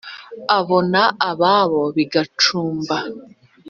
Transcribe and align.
abona 0.59 1.01
ababo 1.29 1.81
b’ 1.95 1.97
i 2.03 2.05
gacuba 2.13 2.97